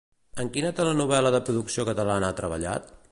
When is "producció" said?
1.51-1.87